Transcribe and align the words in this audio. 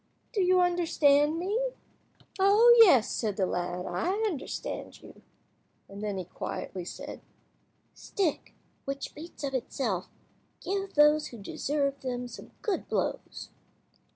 Do 0.33 0.41
you 0.41 0.61
understand 0.61 1.37
me?" 1.37 1.59
"Oh 2.39 2.75
yes," 2.79 3.07
said 3.07 3.37
the 3.37 3.45
lad, 3.45 3.85
"I 3.85 4.13
understand 4.25 4.99
you;" 5.03 5.21
and 5.87 6.01
then 6.01 6.17
he 6.17 6.25
quietly 6.25 6.85
said— 6.85 7.21
"Stick, 7.93 8.55
which 8.85 9.13
beats 9.13 9.43
of 9.43 9.53
itself, 9.53 10.09
give 10.59 10.95
those 10.95 11.27
who 11.27 11.37
deserve 11.37 11.99
them 12.01 12.27
some 12.27 12.49
good 12.63 12.87
blows." 12.89 13.49